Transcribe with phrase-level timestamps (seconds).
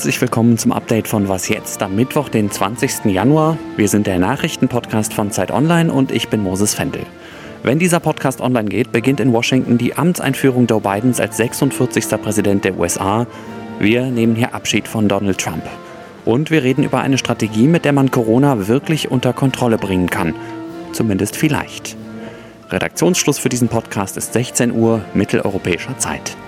[0.00, 3.04] Herzlich willkommen zum Update von Was jetzt am Mittwoch, den 20.
[3.04, 3.58] Januar.
[3.76, 7.02] Wir sind der Nachrichtenpodcast von Zeit Online und ich bin Moses Fendel.
[7.64, 12.08] Wenn dieser Podcast online geht, beginnt in Washington die Amtseinführung Joe Bidens als 46.
[12.22, 13.26] Präsident der USA.
[13.78, 15.64] Wir nehmen hier Abschied von Donald Trump.
[16.24, 20.34] Und wir reden über eine Strategie, mit der man Corona wirklich unter Kontrolle bringen kann.
[20.92, 21.94] Zumindest vielleicht.
[22.70, 26.38] Redaktionsschluss für diesen Podcast ist 16 Uhr mitteleuropäischer Zeit.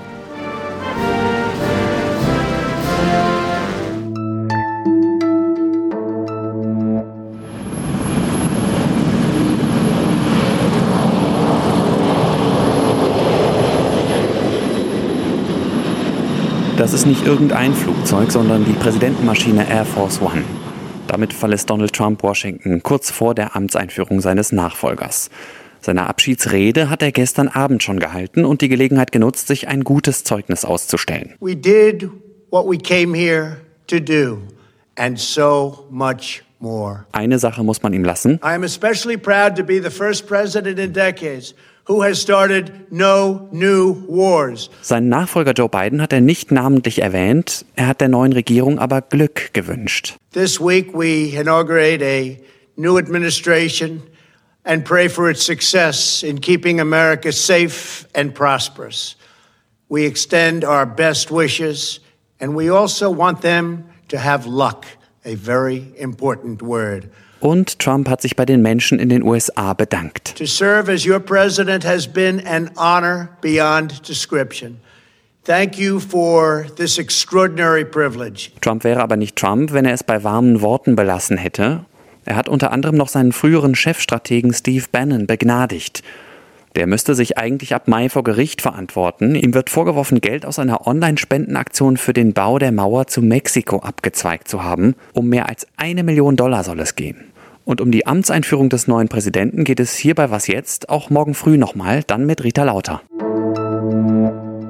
[16.83, 20.43] Das ist nicht irgendein Flugzeug, sondern die Präsidentenmaschine Air Force One.
[21.07, 25.31] Damit verlässt Donald Trump Washington kurz vor der Amtseinführung seines Nachfolgers.
[25.81, 30.25] Seine Abschiedsrede hat er gestern Abend schon gehalten und die Gelegenheit genutzt, sich ein gutes
[30.25, 31.37] Zeugnis auszustellen.
[31.39, 32.11] We did
[32.51, 34.39] what we came here to do
[34.97, 37.05] and so much more.
[37.13, 38.41] Eine Sache muss man ihm lassen.
[38.43, 43.49] I am especially proud to be the first president in decades who has started no
[43.51, 44.71] new wars.
[44.83, 49.03] Seinen Nachfolger Joe Biden hat er nicht namentlich erwähnt, er hat der neuen Regierung aber
[49.03, 50.17] Glück gewünscht.
[50.33, 52.39] This week we inaugurate a
[52.77, 54.03] new administration
[54.65, 59.17] and pray for its success in keeping America safe and prosperous.
[59.89, 62.01] We extend our best wishes
[62.41, 64.87] and we also want them to have luck,
[65.25, 67.11] a very important word.
[67.43, 70.39] Und Trump hat sich bei den Menschen in den USA bedankt.
[70.39, 74.77] To serve as your president has been an honor beyond description.
[75.45, 78.51] Thank you for this extraordinary privilege.
[78.61, 81.85] Trump wäre aber nicht Trump, wenn er es bei warmen Worten belassen hätte.
[82.25, 86.05] Er hat unter anderem noch seinen früheren Chefstrategen Steve Bannon begnadigt.
[86.77, 89.35] Der müsste sich eigentlich ab Mai vor Gericht verantworten.
[89.35, 94.47] Ihm wird vorgeworfen, Geld aus einer Online-Spendenaktion für den Bau der Mauer zu Mexiko abgezweigt
[94.47, 94.95] zu haben.
[95.13, 97.32] Um mehr als eine Million Dollar soll es gehen.
[97.65, 101.35] Und um die Amtseinführung des neuen Präsidenten geht es hier bei Was Jetzt auch morgen
[101.35, 103.03] früh nochmal, dann mit Rita Lauter.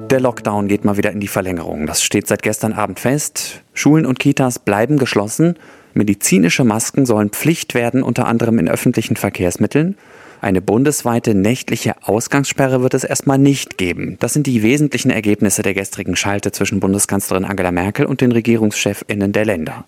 [0.09, 1.87] Der Lockdown geht mal wieder in die Verlängerung.
[1.87, 3.63] Das steht seit gestern Abend fest.
[3.73, 5.55] Schulen und Kitas bleiben geschlossen.
[5.95, 9.95] Medizinische Masken sollen Pflicht werden, unter anderem in öffentlichen Verkehrsmitteln.
[10.39, 14.17] Eine bundesweite nächtliche Ausgangssperre wird es erstmal nicht geben.
[14.19, 19.31] Das sind die wesentlichen Ergebnisse der gestrigen Schalte zwischen Bundeskanzlerin Angela Merkel und den Regierungschefinnen
[19.31, 19.85] der Länder.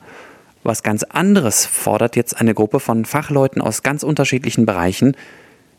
[0.65, 5.15] Was ganz anderes fordert jetzt eine Gruppe von Fachleuten aus ganz unterschiedlichen Bereichen,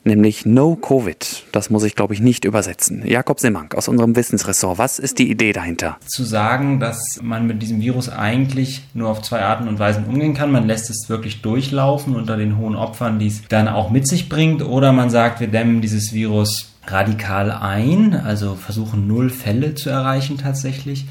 [0.05, 1.43] nämlich No Covid.
[1.51, 3.05] Das muss ich, glaube ich, nicht übersetzen.
[3.05, 5.97] Jakob Simmank aus unserem Wissensressort, was ist die Idee dahinter?
[6.07, 10.35] Zu sagen, dass man mit diesem Virus eigentlich nur auf zwei Arten und Weisen umgehen
[10.35, 10.53] kann.
[10.53, 14.29] Man lässt es wirklich durchlaufen unter den hohen Opfern, die es dann auch mit sich
[14.29, 14.65] bringt.
[14.65, 20.39] Oder man sagt, wir dämmen dieses Virus radikal ein, also versuchen null Fälle zu erreichen
[20.39, 21.07] tatsächlich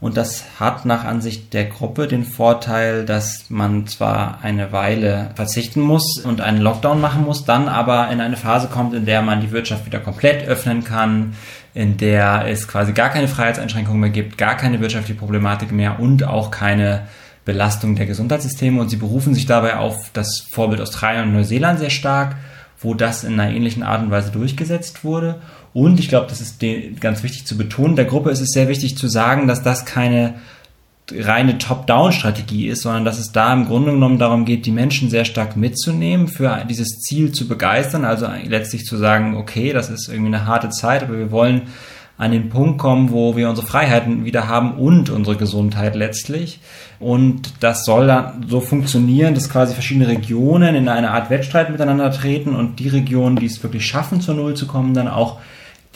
[0.00, 5.80] und das hat nach Ansicht der Gruppe den Vorteil, dass man zwar eine Weile verzichten
[5.80, 9.40] muss und einen Lockdown machen muss, dann aber in eine Phase kommt, in der man
[9.40, 11.34] die Wirtschaft wieder komplett öffnen kann,
[11.74, 16.22] in der es quasi gar keine Freiheitseinschränkungen mehr gibt, gar keine wirtschaftliche Problematik mehr und
[16.22, 17.08] auch keine
[17.44, 18.80] Belastung der Gesundheitssysteme.
[18.80, 22.36] Und sie berufen sich dabei auf das Vorbild Australien und Neuseeland sehr stark,
[22.80, 25.40] wo das in einer ähnlichen Art und Weise durchgesetzt wurde.
[25.72, 26.62] Und ich glaube, das ist
[27.00, 30.34] ganz wichtig zu betonen, der Gruppe ist es sehr wichtig zu sagen, dass das keine
[31.12, 35.24] reine Top-Down-Strategie ist, sondern dass es da im Grunde genommen darum geht, die Menschen sehr
[35.24, 40.34] stark mitzunehmen, für dieses Ziel zu begeistern, also letztlich zu sagen, okay, das ist irgendwie
[40.34, 41.62] eine harte Zeit, aber wir wollen
[42.18, 46.58] an den Punkt kommen, wo wir unsere Freiheiten wieder haben und unsere Gesundheit letztlich.
[46.98, 52.10] Und das soll dann so funktionieren, dass quasi verschiedene Regionen in eine Art Wettstreit miteinander
[52.10, 55.38] treten und die Regionen, die es wirklich schaffen, zur Null zu kommen, dann auch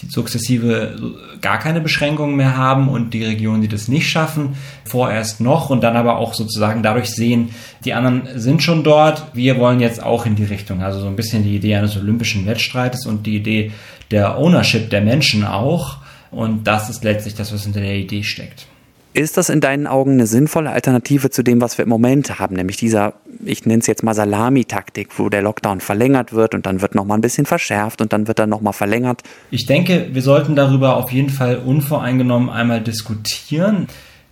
[0.01, 0.97] die sukzessive
[1.41, 5.83] gar keine Beschränkungen mehr haben und die Regionen, die das nicht schaffen, vorerst noch und
[5.83, 7.51] dann aber auch sozusagen dadurch sehen,
[7.85, 10.83] die anderen sind schon dort, wir wollen jetzt auch in die Richtung.
[10.83, 13.73] Also so ein bisschen die Idee eines olympischen Wettstreites und die Idee
[14.11, 16.02] der Ownership der Menschen auch.
[16.33, 18.67] Und das ist letztlich das, was hinter der Idee steckt.
[19.15, 22.57] Ist das in deinen Augen eine sinnvolle Alternative zu dem, was wir im Moment haben,
[22.57, 23.13] nämlich dieser,
[23.45, 27.19] ich nenne es jetzt mal Salami-Taktik, wo der Lockdown verlängert wird und dann wird nochmal
[27.19, 29.23] ein bisschen verschärft und dann wird er nochmal verlängert?
[29.51, 33.87] Ich denke, wir sollten darüber auf jeden Fall unvoreingenommen einmal diskutieren.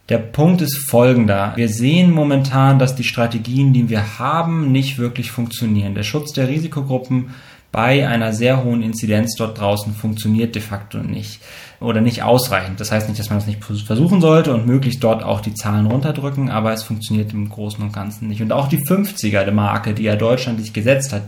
[0.08, 1.52] Der Punkt ist folgender.
[1.56, 5.94] Wir sehen momentan, dass die Strategien, die wir haben, nicht wirklich funktionieren.
[5.94, 7.34] Der Schutz der Risikogruppen
[7.72, 11.40] bei einer sehr hohen Inzidenz dort draußen funktioniert de facto nicht
[11.78, 12.80] oder nicht ausreichend.
[12.80, 15.86] Das heißt nicht, dass man das nicht versuchen sollte und möglichst dort auch die Zahlen
[15.86, 18.42] runterdrücken, aber es funktioniert im Großen und Ganzen nicht.
[18.42, 21.22] Und auch die 50er Marke, die ja Deutschland sich gesetzt hat,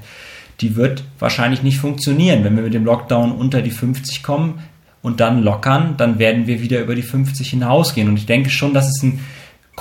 [0.60, 2.44] die wird wahrscheinlich nicht funktionieren.
[2.44, 4.60] Wenn wir mit dem Lockdown unter die 50 kommen
[5.00, 8.08] und dann lockern, dann werden wir wieder über die 50 hinausgehen.
[8.08, 9.20] Und ich denke schon, dass es ein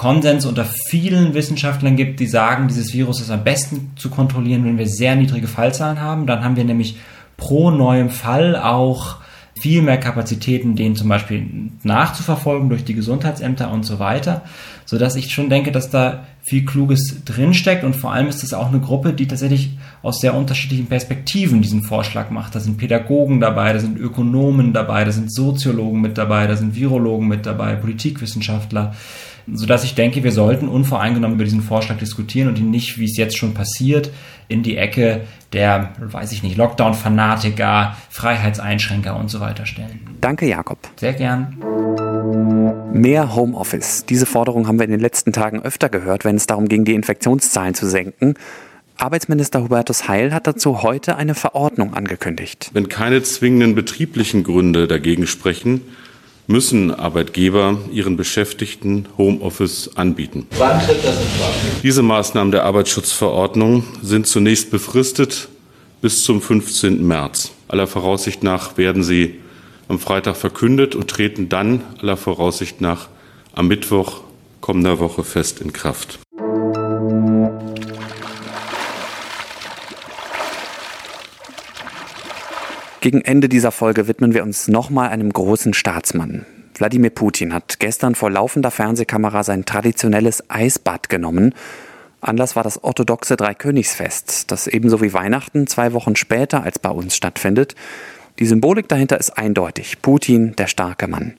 [0.01, 4.79] Konsens unter vielen Wissenschaftlern gibt, die sagen, dieses Virus ist am besten zu kontrollieren, wenn
[4.79, 6.25] wir sehr niedrige Fallzahlen haben.
[6.25, 6.97] Dann haben wir nämlich
[7.37, 9.17] pro neuem Fall auch
[9.59, 11.45] viel mehr Kapazitäten, den zum Beispiel
[11.83, 14.41] nachzuverfolgen durch die Gesundheitsämter und so weiter,
[14.85, 18.55] so dass ich schon denke, dass da viel Kluges drinsteckt und vor allem ist es
[18.55, 22.55] auch eine Gruppe, die tatsächlich aus sehr unterschiedlichen Perspektiven diesen Vorschlag macht.
[22.55, 26.75] Da sind Pädagogen dabei, da sind Ökonomen dabei, da sind Soziologen mit dabei, da sind
[26.75, 28.95] Virologen mit dabei, Politikwissenschaftler
[29.51, 33.17] sodass ich denke, wir sollten unvoreingenommen über diesen Vorschlag diskutieren und ihn nicht, wie es
[33.17, 34.11] jetzt schon passiert,
[34.47, 35.21] in die Ecke
[35.53, 39.99] der, weiß ich nicht, Lockdown-Fanatiker, Freiheitseinschränker und so weiter stellen.
[40.19, 40.77] Danke, Jakob.
[40.97, 41.57] Sehr gern.
[42.93, 44.05] Mehr Homeoffice.
[44.05, 46.93] Diese Forderung haben wir in den letzten Tagen öfter gehört, wenn es darum ging, die
[46.93, 48.35] Infektionszahlen zu senken.
[48.97, 52.69] Arbeitsminister Hubertus Heil hat dazu heute eine Verordnung angekündigt.
[52.73, 55.81] Wenn keine zwingenden betrieblichen Gründe dagegen sprechen,
[56.51, 60.47] müssen Arbeitgeber ihren Beschäftigten Homeoffice anbieten.
[60.57, 61.83] Wann tritt das in Kraft?
[61.83, 65.47] Diese Maßnahmen der Arbeitsschutzverordnung sind zunächst befristet
[66.01, 67.05] bis zum 15.
[67.05, 67.51] März.
[67.67, 69.39] Aller Voraussicht nach werden sie
[69.87, 73.07] am Freitag verkündet und treten dann aller Voraussicht nach
[73.53, 74.21] am Mittwoch
[74.59, 76.19] kommender Woche fest in Kraft.
[83.01, 86.45] Gegen Ende dieser Folge widmen wir uns nochmal einem großen Staatsmann.
[86.75, 91.55] Wladimir Putin hat gestern vor laufender Fernsehkamera sein traditionelles Eisbad genommen.
[92.21, 97.15] Anlass war das orthodoxe Dreikönigsfest, das ebenso wie Weihnachten zwei Wochen später als bei uns
[97.15, 97.73] stattfindet.
[98.37, 100.03] Die Symbolik dahinter ist eindeutig.
[100.03, 101.33] Putin, der starke Mann.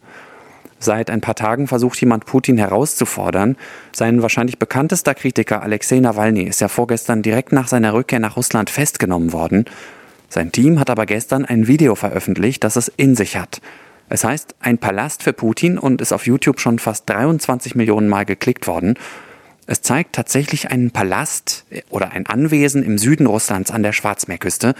[0.80, 3.56] Seit ein paar Tagen versucht jemand Putin herauszufordern.
[3.92, 8.68] Sein wahrscheinlich bekanntester Kritiker Alexei Nawalny ist ja vorgestern direkt nach seiner Rückkehr nach Russland
[8.68, 9.66] festgenommen worden.
[10.32, 13.60] Sein Team hat aber gestern ein Video veröffentlicht, das es in sich hat.
[14.08, 18.24] Es heißt Ein Palast für Putin und ist auf YouTube schon fast 23 Millionen Mal
[18.24, 18.94] geklickt worden.
[19.66, 24.74] Es zeigt tatsächlich einen Palast oder ein Anwesen im Süden Russlands an der Schwarzmeerküste.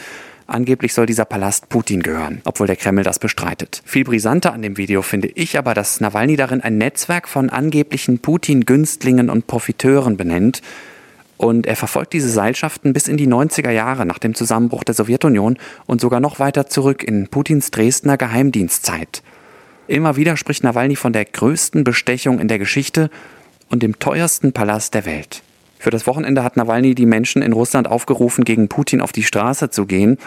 [0.47, 3.83] Angeblich soll dieser Palast Putin gehören, obwohl der Kreml das bestreitet.
[3.85, 8.21] Viel brisanter an dem Video finde ich aber, dass Nawalny darin ein Netzwerk von angeblichen
[8.21, 10.63] Putin-Günstlingen und Profiteuren benennt,
[11.43, 15.59] und er verfolgt diese Seilschaften bis in die 90er Jahre nach dem Zusammenbruch der Sowjetunion
[15.87, 19.25] und sogar noch weiter zurück in Putins Dresdner Geheimdienstzeit.
[19.89, 23.11] Immer wieder spricht Nawalny von der größten Bestechung in der Geschichte
[23.69, 25.43] und dem teuersten Palast der Welt.
[25.81, 29.69] Für das Wochenende hat Nawalny die Menschen in Russland aufgerufen, gegen Putin auf die Straße
[29.69, 30.19] zu gehen.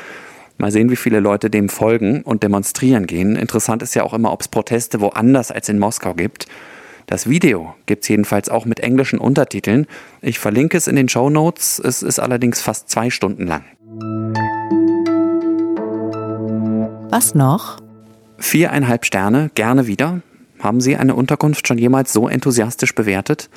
[0.58, 3.38] Mal sehen, wie viele Leute dem folgen und demonstrieren gehen.
[3.38, 6.48] Interessant ist ja auch immer, ob es Proteste woanders als in Moskau gibt.
[7.08, 9.86] Das Video gibt es jedenfalls auch mit englischen Untertiteln.
[10.22, 11.80] Ich verlinke es in den Show Notes.
[11.80, 13.64] Es ist allerdings fast zwei Stunden lang.
[17.12, 17.78] Was noch?
[18.40, 20.22] Viereinhalb Sterne, gerne wieder.
[20.60, 23.50] Haben Sie eine Unterkunft schon jemals so enthusiastisch bewertet?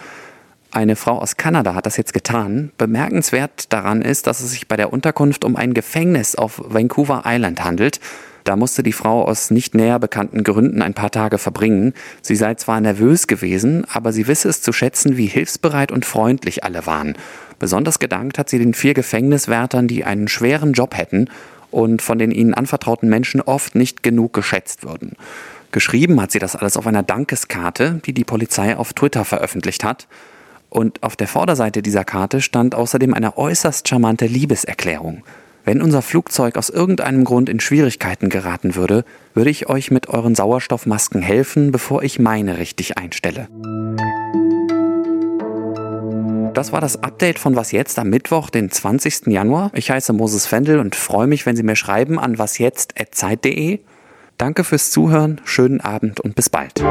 [0.71, 2.71] Eine Frau aus Kanada hat das jetzt getan.
[2.77, 7.65] Bemerkenswert daran ist, dass es sich bei der Unterkunft um ein Gefängnis auf Vancouver Island
[7.65, 8.01] handelt.
[8.49, 11.93] Da musste die Frau aus nicht näher bekannten Gründen ein paar Tage verbringen.
[12.23, 16.65] Sie sei zwar nervös gewesen, aber sie wisse es zu schätzen, wie hilfsbereit und freundlich
[16.65, 17.15] alle waren.
[17.59, 21.29] Besonders gedankt hat sie den vier Gefängniswärtern, die einen schweren Job hätten
[21.71, 25.17] und von den ihnen anvertrauten Menschen oft nicht genug geschätzt würden.
[25.71, 30.09] Geschrieben hat sie das alles auf einer Dankeskarte, die die Polizei auf Twitter veröffentlicht hat.
[30.71, 35.23] Und auf der Vorderseite dieser Karte stand außerdem eine äußerst charmante Liebeserklärung.
[35.69, 40.35] Wenn unser Flugzeug aus irgendeinem Grund in Schwierigkeiten geraten würde, würde ich euch mit euren
[40.35, 43.49] Sauerstoffmasken helfen, bevor ich meine richtig einstelle.
[46.55, 49.27] Das war das Update von Was jetzt am Mittwoch, den 20.
[49.27, 49.71] Januar.
[49.75, 53.81] Ich heiße Moses Fendel und freue mich, wenn Sie mir schreiben an wasjetzt.zeit.de.
[54.39, 56.83] Danke fürs Zuhören, schönen Abend und bis bald.